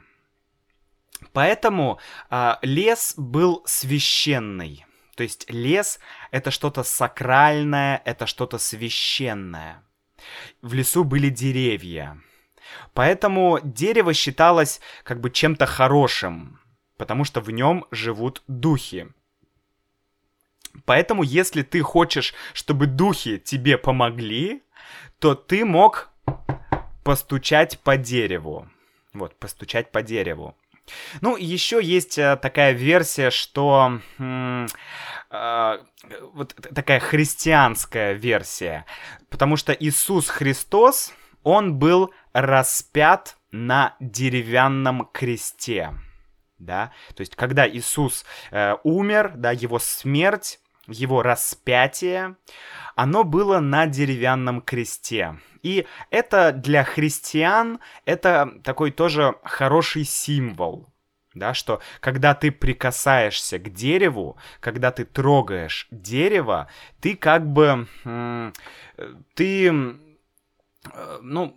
[1.32, 2.00] Поэтому
[2.30, 4.86] э, лес был священный.
[5.16, 6.00] То есть лес
[6.32, 9.84] это что-то сакральное, это что-то священное.
[10.62, 12.18] В лесу были деревья.
[12.94, 16.60] Поэтому дерево считалось как бы чем-то хорошим,
[16.98, 19.08] потому что в нем живут духи.
[20.86, 24.64] Поэтому, если ты хочешь, чтобы духи тебе помогли,
[25.20, 26.10] то ты мог
[27.04, 28.68] постучать по дереву.
[29.14, 30.58] Вот, постучать по дереву.
[31.22, 34.68] Ну, еще есть э, такая версия, что э,
[36.34, 38.86] вот такая христианская версия,
[39.30, 45.94] потому что Иисус Христос, он был распят на деревянном кресте,
[46.58, 52.36] да, то есть когда Иисус э, умер, да, его смерть, его распятие,
[52.96, 55.40] оно было на деревянном кресте.
[55.62, 60.90] И это для христиан, это такой тоже хороший символ,
[61.34, 66.68] да, что когда ты прикасаешься к дереву, когда ты трогаешь дерево,
[67.00, 67.88] ты как бы,
[69.36, 69.72] ты,
[71.22, 71.56] ну,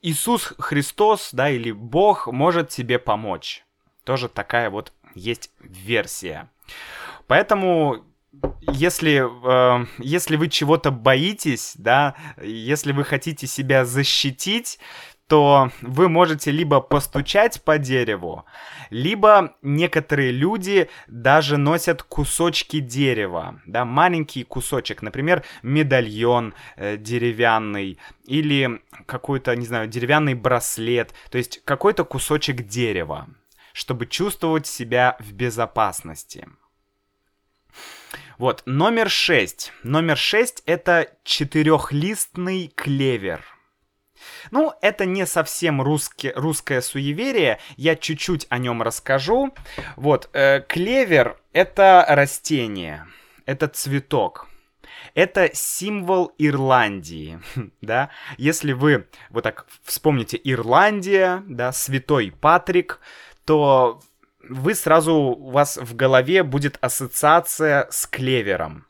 [0.00, 3.64] Иисус Христос, да, или Бог может тебе помочь.
[4.04, 6.48] Тоже такая вот есть версия.
[7.26, 8.04] Поэтому
[8.62, 9.24] если,
[9.82, 14.78] э, если вы чего-то боитесь, да, если вы хотите себя защитить,
[15.30, 18.46] то вы можете либо постучать по дереву,
[18.90, 28.82] либо некоторые люди даже носят кусочки дерева, да, маленький кусочек, например, медальон э, деревянный или
[29.06, 33.28] какой-то, не знаю, деревянный браслет, то есть какой-то кусочек дерева,
[33.72, 36.48] чтобы чувствовать себя в безопасности.
[38.40, 39.70] Вот, номер шесть.
[39.82, 43.44] Номер шесть это четырехлистный клевер–
[44.50, 49.54] ну, это не совсем русский, русское суеверие, я чуть-чуть о нем расскажу.
[49.96, 53.06] Вот, э, клевер— это растение,
[53.44, 54.48] это цветок.
[55.14, 57.40] Это символ Ирландии,
[57.82, 58.08] да.
[58.38, 63.00] Если вы вот так вспомните Ирландия, да, Святой Патрик,
[63.44, 64.00] то
[64.48, 68.86] вы сразу, у вас в голове будет ассоциация с клевером.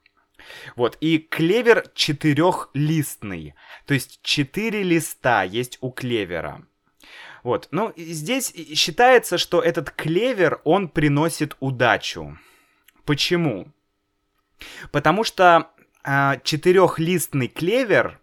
[0.75, 3.55] Вот, и клевер четырехлистный,
[3.87, 6.67] то есть четыре листа есть у клевера.
[7.43, 12.39] Вот, ну, здесь считается, что этот клевер, он приносит удачу.
[13.05, 13.69] Почему?
[14.93, 15.71] Потому что
[16.05, 18.21] э, четырехлистный клевер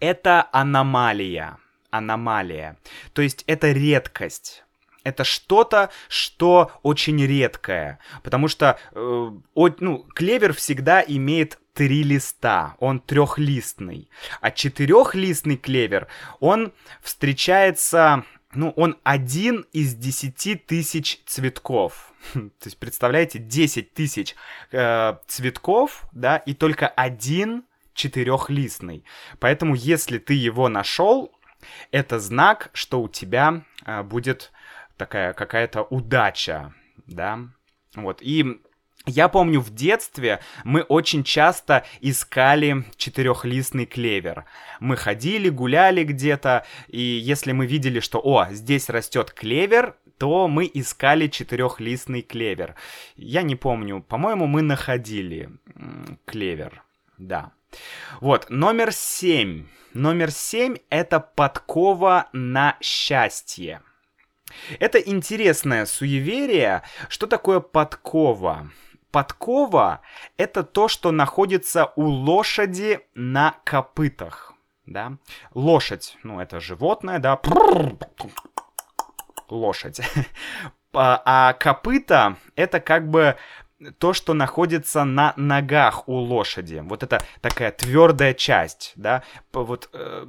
[0.00, 1.58] это аномалия.
[1.90, 2.76] Аномалия.
[3.14, 4.65] То есть это редкость
[5.06, 8.00] это что-то, что очень редкое.
[8.24, 14.10] Потому что э, от, ну, клевер всегда имеет три листа, он трехлистный.
[14.40, 16.08] А четырехлистный клевер,
[16.40, 22.12] он встречается, ну, он один из десяти тысяч цветков.
[22.32, 24.34] То есть, представляете, 10 тысяч
[24.72, 27.62] э, цветков, да, и только один
[27.94, 29.04] четырехлистный.
[29.38, 31.32] Поэтому, если ты его нашел,
[31.90, 34.52] это знак, что у тебя э, будет
[34.96, 36.74] такая какая-то удача,
[37.06, 37.40] да.
[37.94, 38.60] Вот, и
[39.06, 44.46] я помню, в детстве мы очень часто искали четырехлистный клевер.
[44.80, 50.68] Мы ходили, гуляли где-то, и если мы видели, что, о, здесь растет клевер, то мы
[50.72, 52.74] искали четырехлистный клевер.
[53.16, 55.50] Я не помню, по-моему, мы находили
[56.24, 56.82] клевер,
[57.16, 57.52] да.
[58.20, 59.66] Вот, номер семь.
[59.94, 63.82] Номер семь— это подкова на счастье.
[64.78, 66.82] Это интересное суеверие.
[67.08, 68.70] Что такое подкова?
[69.10, 70.00] Подкова—
[70.36, 74.52] это то, что находится у лошади на копытах.
[74.84, 75.18] Да?
[75.54, 77.40] Лошадь, ну, это животное, да,
[79.48, 80.00] лошадь.
[80.92, 83.36] А копыта— это как бы
[83.98, 86.82] то, что находится на ногах у лошади.
[86.84, 89.22] Вот это такая твердая часть, да.
[89.52, 90.26] Вот э,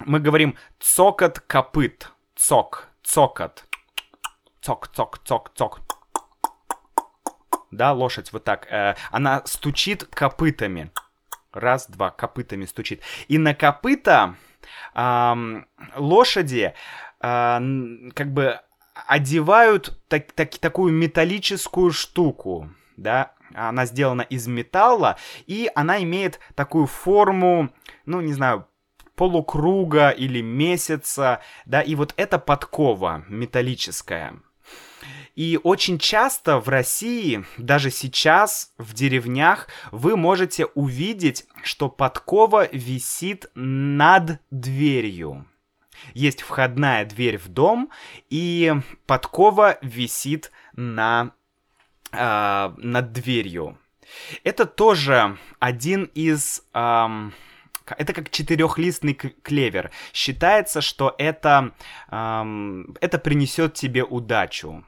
[0.00, 3.64] мы говорим цокот копыт, цок, цокот.
[4.60, 5.80] Цок, цок, цок, цок.
[7.70, 8.66] Да, лошадь вот так.
[8.70, 10.92] Э, она стучит копытами.
[11.52, 13.02] Раз, два, копытами стучит.
[13.28, 14.36] И на копыта
[14.94, 15.62] э,
[15.96, 16.74] лошади
[17.20, 17.58] э,
[18.14, 18.60] как бы
[19.06, 26.86] одевают так, так, такую металлическую штуку, да, она сделана из металла, и она имеет такую
[26.86, 27.70] форму,
[28.06, 28.66] ну, не знаю,
[29.22, 34.34] полукруга или месяца, да, и вот эта подкова металлическая.
[35.36, 43.48] И очень часто в России, даже сейчас в деревнях, вы можете увидеть, что подкова висит
[43.54, 45.46] над дверью.
[46.14, 47.90] Есть входная дверь в дом,
[48.28, 48.74] и
[49.06, 51.30] подкова висит на,
[52.10, 53.78] э, над дверью.
[54.42, 56.64] Это тоже один из...
[56.74, 57.30] Э,
[57.86, 59.90] это как четырехлистный клевер.
[60.12, 61.72] Считается, что это,
[62.10, 64.84] эм, это принесет тебе удачу.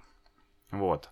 [0.74, 1.10] Вот.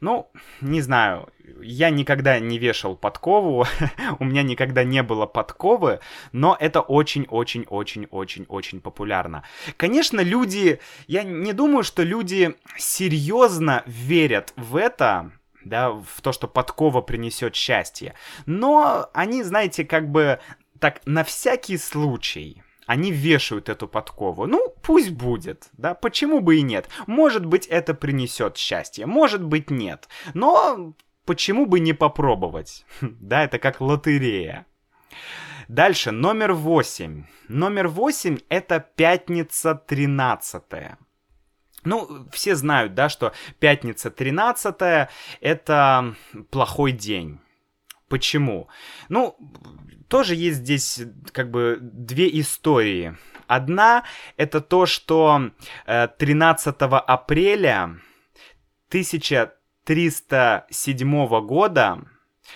[0.00, 1.28] Ну, не знаю,
[1.60, 3.66] я никогда не вешал подкову,
[4.18, 6.00] у меня никогда не было подковы,
[6.32, 9.44] но это очень-очень-очень-очень-очень популярно.
[9.76, 15.32] Конечно, люди, я не думаю, что люди серьезно верят в это,
[15.64, 18.14] да, в то, что подкова принесет счастье.
[18.46, 20.40] Но они, знаете, как бы
[20.80, 24.46] так на всякий случай они вешают эту подкову.
[24.46, 26.88] Ну, пусть будет, да, почему бы и нет.
[27.06, 30.08] Может быть, это принесет счастье, может быть, нет.
[30.34, 32.84] Но почему бы не попробовать?
[33.00, 34.66] Да, это как лотерея.
[35.68, 37.26] Дальше, номер восемь.
[37.46, 40.98] Номер восемь это пятница тринадцатая.
[41.84, 45.08] Ну, все знают, да, что пятница 13
[45.40, 46.14] это
[46.50, 47.40] плохой день.
[48.10, 48.68] Почему?
[49.08, 49.34] Ну,
[50.08, 51.00] тоже есть здесь
[51.30, 53.16] как бы две истории.
[53.46, 54.02] Одна
[54.36, 55.52] это то, что
[55.86, 58.00] 13 э, апреля
[58.88, 62.02] 1307 года,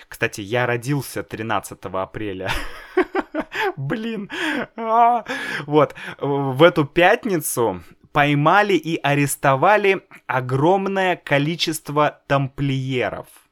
[0.09, 2.51] кстати, я родился 13 апреля,
[3.77, 4.29] блин,
[4.75, 5.23] а,
[5.67, 7.81] вот, в эту пятницу
[8.11, 13.44] поймали и арестовали огромное количество тамплиеров.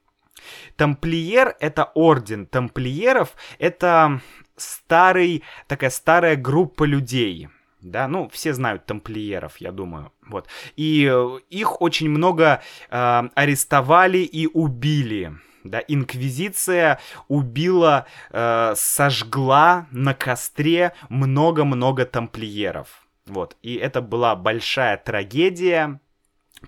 [0.76, 4.22] Тамплиер— это орден тамплиеров, это
[4.56, 7.50] старый, такая старая группа людей,
[7.82, 10.48] да, ну, все знают тамплиеров, я думаю, вот.
[10.76, 15.34] И э, их очень много э, арестовали и убили,
[15.64, 23.58] да, инквизиция убила, э, сожгла на костре много-много тамплиеров, вот.
[23.62, 26.00] И это была большая трагедия,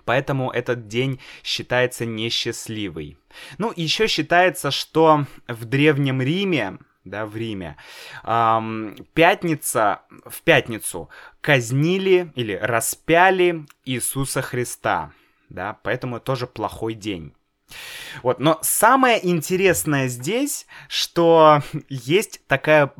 [0.04, 3.18] Поэтому этот день считается несчастливый.
[3.58, 7.76] Ну, еще считается, что в Древнем Риме да, в Риме.
[8.24, 11.08] Эм, пятница, в пятницу
[11.40, 15.12] казнили или распяли Иисуса Христа,
[15.48, 17.32] да, поэтому тоже плохой день.
[18.22, 22.92] Вот, но самое интересное здесь, что есть такая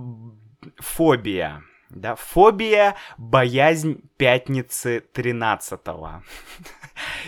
[0.78, 6.22] фобия, да, фобия, боязнь пятницы 13 -го.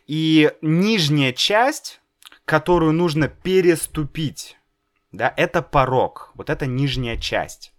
[0.05, 2.01] И нижняя часть,
[2.45, 4.57] которую нужно переступить,
[5.11, 7.73] да, это порог, вот это нижняя часть.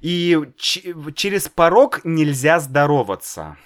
[0.00, 3.56] И через порог нельзя здороваться.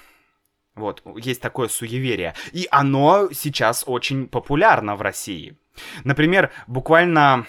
[0.75, 2.35] Вот, есть такое суеверие.
[2.53, 5.59] И оно сейчас очень популярно в России.
[6.05, 7.47] Например, буквально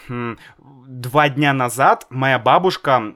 [0.58, 3.16] два дня назад моя бабушка,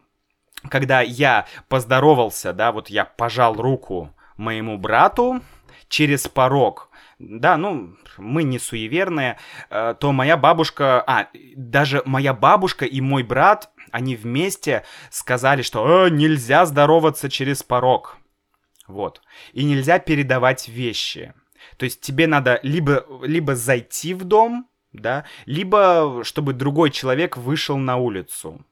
[0.70, 5.42] когда я поздоровался, да, вот я пожал руку моему брату
[5.90, 6.87] через порог,
[7.20, 9.40] да, ну, мы не суеверные,
[9.70, 16.08] э, то моя бабушка, а, даже моя бабушка и мой брат, они вместе сказали, что
[16.08, 18.18] э, нельзя здороваться через порог.
[18.88, 19.22] Вот.
[19.54, 21.34] И нельзя передавать вещи.
[21.78, 27.78] То есть тебе надо либо, либо зайти в дом, да, либо чтобы другой человек вышел
[27.78, 28.66] на улицу.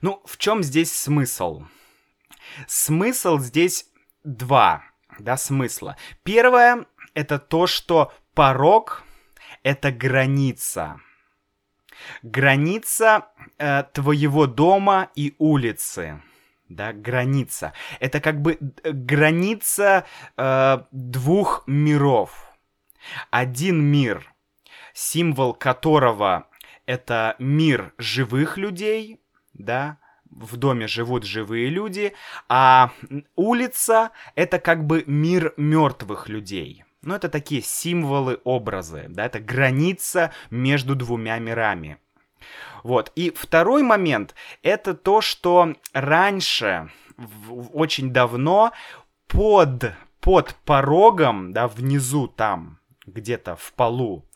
[0.00, 1.64] Ну, в чем здесь смысл?
[2.66, 3.86] Смысл здесь
[4.24, 4.84] два,
[5.18, 5.96] да, смысла.
[6.22, 9.02] Первое— это то, что порог—
[9.62, 11.00] это граница.
[12.22, 13.26] Граница
[13.58, 16.22] э, твоего дома и улицы
[16.70, 17.74] да, граница.
[17.98, 20.06] Это как бы э, граница
[20.36, 22.48] э, двух миров.
[23.30, 24.32] Один мир,
[24.94, 26.46] символ которого
[26.86, 29.20] это мир живых людей,
[29.52, 29.98] да,
[30.30, 32.12] в доме живут живые люди,
[32.48, 32.92] а
[33.36, 36.84] улица это как бы мир мертвых людей.
[37.02, 41.98] Ну, это такие символы, образы, да, это граница между двумя мирами.
[42.82, 43.10] Вот.
[43.14, 46.90] И второй момент— это то, что раньше,
[47.72, 48.72] очень давно,
[49.28, 54.26] под, под порогом, да, внизу там, где-то в полу,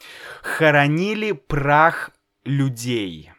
[0.42, 2.10] хоронили прах
[2.44, 3.33] людей.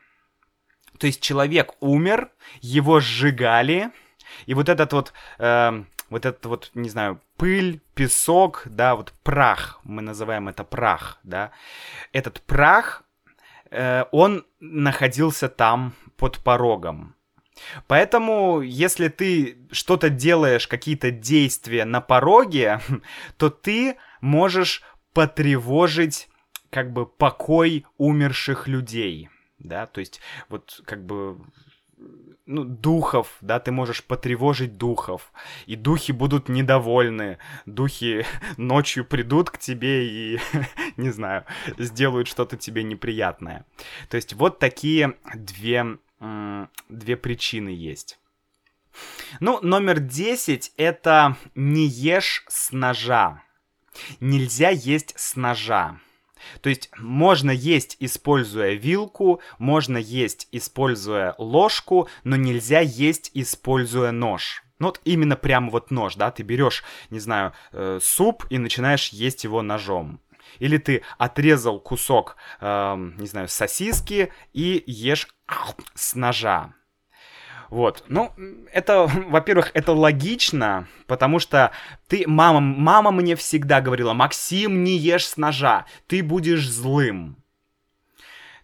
[0.98, 2.30] То есть человек умер,
[2.62, 3.92] его сжигали,
[4.46, 9.80] и вот этот вот э, вот этот вот, не знаю, пыль, песок, да, вот прах,
[9.84, 11.52] мы называем это прах, да,
[12.12, 13.04] этот прах,
[13.72, 17.16] э, он находился там под порогом.
[17.88, 22.82] Поэтому, если ты что-то делаешь, какие-то действия на пороге,
[23.38, 24.84] то ты можешь
[25.14, 26.28] потревожить
[26.70, 29.30] как бы покой умерших людей,
[29.68, 31.38] да, то есть вот как бы
[32.46, 35.32] ну, духов, да, ты можешь потревожить духов,
[35.66, 38.26] и духи будут недовольны, духи
[38.58, 40.40] ночью придут к тебе и,
[40.98, 41.46] не знаю,
[41.78, 43.66] сделают что-то тебе неприятное.
[44.10, 45.98] То есть вот такие две,
[46.90, 48.20] две причины есть.
[49.40, 53.42] Ну, номер 10 это не ешь с ножа.
[54.20, 56.00] Нельзя есть с ножа.
[56.62, 64.64] То есть можно есть, используя вилку, можно есть, используя ложку, но нельзя есть, используя нож.
[64.80, 69.10] Ну вот именно прям вот нож, да, ты берешь, не знаю, э, суп и начинаешь
[69.10, 70.20] есть его ножом.
[70.60, 75.28] Или ты отрезал кусок, э, не знаю, сосиски и ешь
[75.94, 76.74] с ножа.
[77.70, 78.04] Вот.
[78.08, 78.32] Ну,
[78.72, 81.72] это, во-первых, это логично, потому что
[82.08, 87.38] ты, мама, мама мне всегда говорила, Максим, не ешь с ножа, ты будешь злым.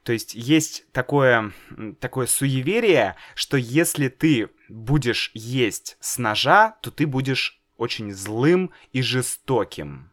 [0.04, 1.52] То есть есть такое,
[2.00, 9.02] такое суеверие, что если ты будешь есть с ножа, то ты будешь очень злым и
[9.02, 10.12] жестоким.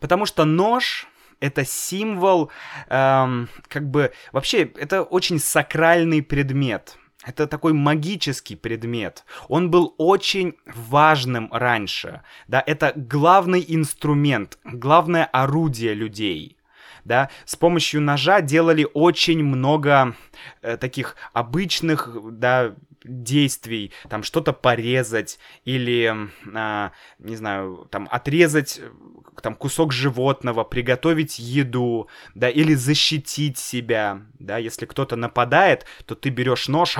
[0.00, 1.08] Потому что нож
[1.40, 2.50] это символ,
[2.88, 6.96] эм, как бы, вообще, это очень сакральный предмет.
[7.24, 9.24] Это такой магический предмет.
[9.48, 12.22] Он был очень важным раньше.
[12.46, 16.56] Да, это главный инструмент, главное орудие людей.
[17.04, 20.14] Да, с помощью ножа делали очень много
[20.60, 22.74] э, таких обычных, да,
[23.04, 26.14] действий, там что-то порезать или,
[26.54, 28.80] а, не знаю, там отрезать
[29.42, 36.30] там кусок животного, приготовить еду, да, или защитить себя, да, если кто-то нападает, то ты
[36.30, 36.96] берешь нож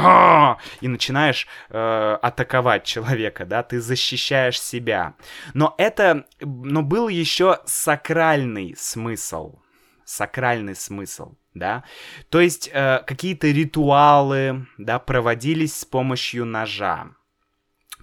[0.80, 5.14] и начинаешь э, атаковать человека, да, ты защищаешь себя.
[5.54, 9.58] Но это, но был еще сакральный смысл,
[10.04, 11.84] сакральный смысл да,
[12.30, 17.10] то есть э, какие-то ритуалы, да, проводились с помощью ножа.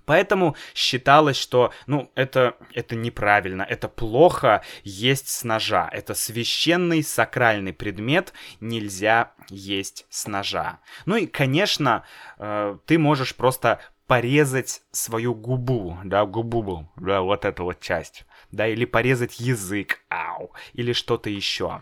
[0.05, 5.89] Поэтому считалось, что, ну, это, это неправильно, это плохо есть с ножа.
[5.91, 10.79] Это священный сакральный предмет, нельзя есть с ножа.
[11.05, 12.03] Ну и, конечно,
[12.37, 18.67] э, ты можешь просто порезать свою губу, да, губу, да, вот эту вот часть, да,
[18.67, 21.81] или порезать язык, ау, или что-то еще.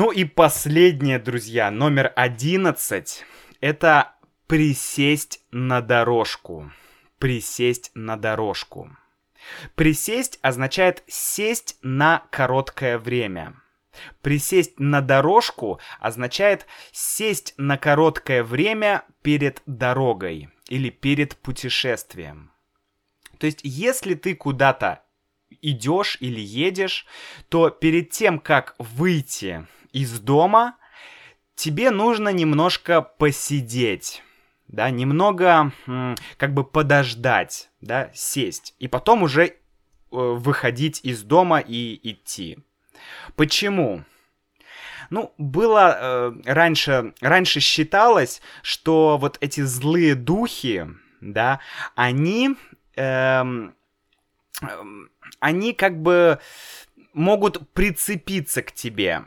[0.00, 3.24] Ну и последнее, друзья, номер 11.
[3.60, 4.12] Это
[4.46, 6.70] присесть на дорожку.
[7.18, 8.96] Присесть на дорожку.
[9.74, 13.60] Присесть означает сесть на короткое время.
[14.22, 22.52] Присесть на дорожку означает сесть на короткое время перед дорогой или перед путешествием.
[23.38, 25.02] То есть, если ты куда-то
[25.60, 27.04] идешь или едешь,
[27.48, 30.76] то перед тем, как выйти из дома,
[31.54, 34.22] тебе нужно немножко посидеть
[34.68, 35.72] да, немного
[36.36, 39.54] как бы подождать, да, сесть, и потом уже э,
[40.10, 42.58] выходить из дома и идти.
[43.34, 44.04] Почему?
[45.10, 50.86] Ну, было э, раньше, раньше считалось, что вот эти злые духи,
[51.22, 51.60] да,
[51.94, 52.56] они,
[52.96, 53.44] э,
[55.40, 56.38] они как бы
[57.14, 59.24] могут прицепиться к тебе.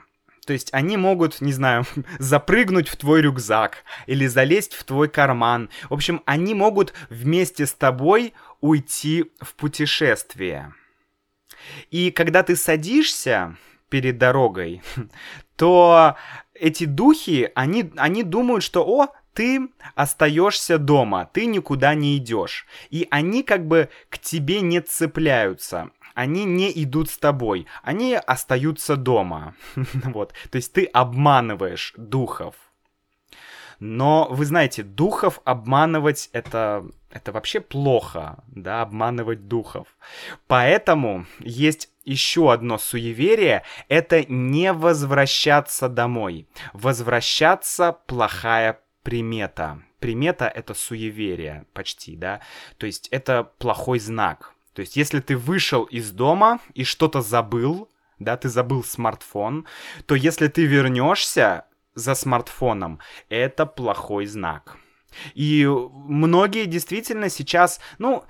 [0.51, 1.85] То есть они могут, не знаю,
[2.19, 5.69] запрыгнуть в твой рюкзак или залезть в твой карман.
[5.89, 10.73] В общем, они могут вместе с тобой уйти в путешествие.
[11.89, 13.55] И когда ты садишься
[13.87, 14.83] перед дорогой,
[15.55, 16.17] то
[16.53, 22.67] эти духи, они, они думают, что, о, ты остаешься дома, ты никуда не идешь.
[22.89, 28.95] И они как бы к тебе не цепляются они не идут с тобой, они остаются
[28.95, 29.55] дома.
[29.75, 32.55] вот, то есть ты обманываешь духов.
[33.81, 39.87] Но вы знаете, духов обманывать это, это вообще плохо, да, обманывать духов.
[40.45, 46.47] Поэтому есть еще одно суеверие— это не возвращаться домой.
[46.73, 49.81] Возвращаться— плохая примета.
[49.99, 52.41] Примета— это суеверие почти, да,
[52.77, 54.53] то есть это плохой знак.
[54.73, 59.65] То есть, если ты вышел из дома и что-то забыл, да, ты забыл смартфон,
[60.05, 61.65] то если ты вернешься
[61.95, 62.99] за смартфоном,
[63.29, 64.77] это плохой знак.
[65.33, 68.23] И многие действительно сейчас, ну,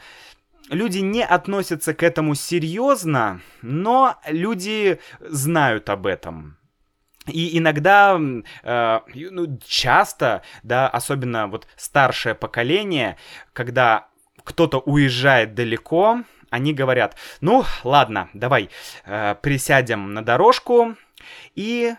[0.70, 6.58] люди не относятся к этому серьезно, но люди знают об этом.
[7.28, 8.20] И иногда,
[8.64, 13.18] э, ну, часто, да, особенно вот старшее поколение,
[13.54, 14.08] когда
[14.44, 18.70] кто-то уезжает далеко, они говорят, ну, ладно, давай
[19.06, 20.96] э, присядем на дорожку
[21.56, 21.94] и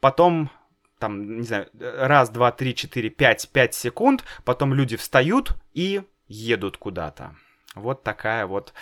[0.00, 0.50] потом
[0.98, 6.76] там, не знаю, раз, два, три, четыре, пять, пять секунд, потом люди встают и едут
[6.76, 7.34] куда-то.
[7.74, 8.72] Вот такая вот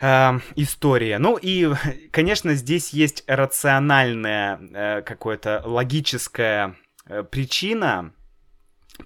[0.00, 1.18] э, история.
[1.18, 1.72] Ну и,
[2.10, 6.76] конечно, здесь есть рациональная, э, какое-то логическая
[7.06, 8.12] э, причина,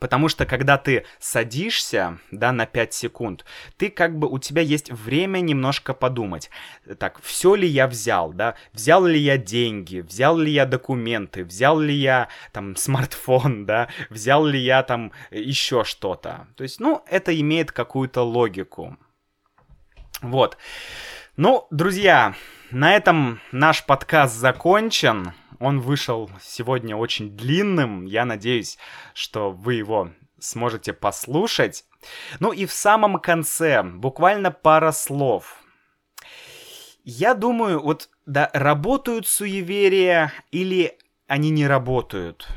[0.00, 3.44] Потому что когда ты садишься, да, на 5 секунд,
[3.76, 6.50] ты как бы, у тебя есть время немножко подумать.
[6.98, 8.56] Так, все ли я взял, да?
[8.72, 13.88] Взял ли я деньги, взял ли я документы, взял ли я там смартфон, да?
[14.10, 16.48] Взял ли я там еще что-то.
[16.56, 18.96] То есть, ну, это имеет какую-то логику.
[20.20, 20.58] Вот.
[21.36, 22.34] Ну, друзья,
[22.70, 25.32] на этом наш подкаст закончен.
[25.58, 28.04] Он вышел сегодня очень длинным.
[28.04, 28.78] Я надеюсь,
[29.14, 31.84] что вы его сможете послушать.
[32.40, 35.62] Ну и в самом конце буквально пара слов.
[37.04, 42.48] Я думаю, вот да, работают суеверия или они не работают?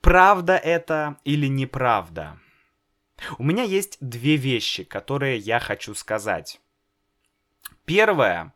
[0.00, 2.38] Правда это или неправда?
[3.38, 6.60] У меня есть две вещи, которые я хочу сказать.
[7.86, 8.52] Первое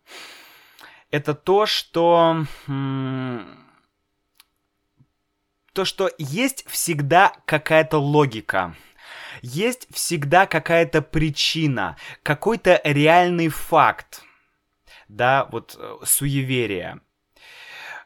[1.10, 2.44] это то, что
[5.78, 8.74] то, что есть всегда какая-то логика.
[9.42, 14.24] Есть всегда какая-то причина, какой-то реальный факт,
[15.06, 16.98] да, вот э, суеверие.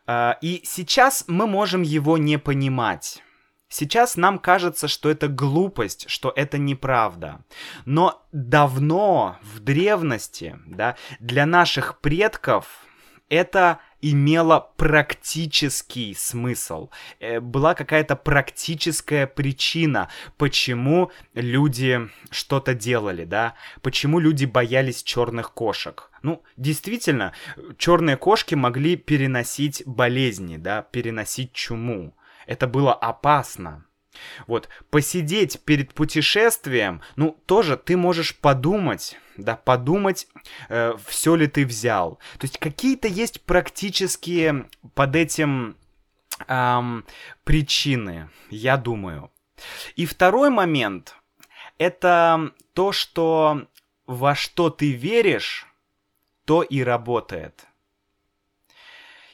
[0.06, 3.22] А, и сейчас мы можем его не понимать.
[3.70, 7.42] Сейчас нам кажется, что это глупость, что это неправда.
[7.86, 12.84] Но давно, в древности, да, для наших предков
[13.32, 16.90] это имело практический смысл.
[17.18, 23.54] Э, была какая-то практическая причина, почему люди что-то делали, да?
[23.80, 26.10] Почему люди боялись черных кошек.
[26.22, 27.32] Ну, действительно,
[27.78, 32.14] черные кошки могли переносить болезни, да, переносить чуму.
[32.46, 33.86] Это было опасно.
[34.46, 40.28] Вот, посидеть перед путешествием, ну, тоже ты можешь подумать, да, подумать,
[40.68, 42.16] э, все ли ты взял.
[42.38, 45.76] То есть какие-то есть практические под этим
[46.46, 47.04] эм,
[47.44, 49.30] причины, я думаю.
[49.96, 51.16] И второй момент,
[51.78, 53.66] это то, что
[54.06, 55.66] во что ты веришь,
[56.44, 57.66] то и работает.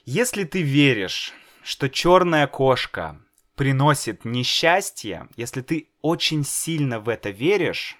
[0.04, 3.20] Если ты веришь, что черная кошка
[3.58, 7.98] приносит несчастье, если ты очень сильно в это веришь,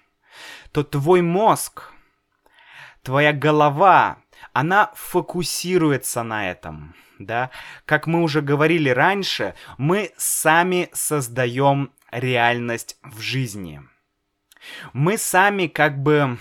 [0.71, 1.91] то твой мозг,
[3.03, 4.19] твоя голова,
[4.53, 7.51] она фокусируется на этом, да.
[7.85, 13.81] Как мы уже говорили раньше, мы сами создаем реальность в жизни.
[14.93, 16.39] Мы сами как бы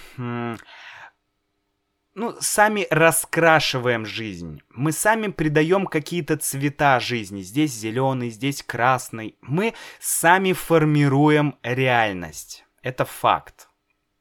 [2.19, 4.61] ну, сами раскрашиваем жизнь.
[4.71, 7.43] Мы сами придаем какие-то цвета жизни.
[7.43, 9.37] Здесь зеленый, здесь красный.
[9.41, 12.65] Мы сами формируем реальность.
[12.83, 13.69] Это факт.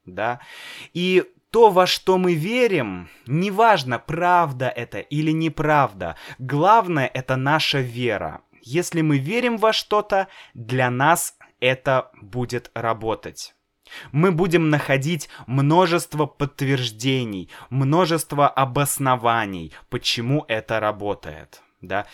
[0.05, 0.39] Да?
[0.93, 8.41] И то, во что мы верим, неважно, правда это или неправда, главное это наша вера.
[8.61, 13.55] Если мы верим во что-то, для нас это будет работать.
[14.11, 21.61] Мы будем находить множество подтверждений, множество обоснований, почему это работает.
[21.81, 22.07] Да?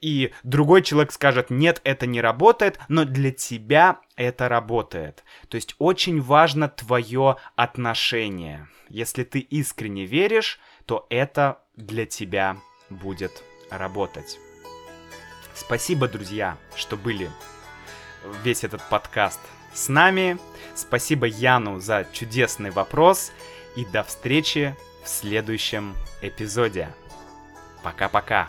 [0.00, 5.24] И другой человек скажет, нет, это не работает, но для тебя это работает.
[5.48, 8.68] То есть очень важно твое отношение.
[8.88, 12.56] Если ты искренне веришь, то это для тебя
[12.90, 14.38] будет работать.
[15.54, 17.30] Спасибо, друзья, что были
[18.42, 19.40] весь этот подкаст
[19.72, 20.38] с нами.
[20.74, 23.32] Спасибо Яну за чудесный вопрос.
[23.76, 26.88] И до встречи в следующем эпизоде.
[27.82, 28.48] Пока-пока.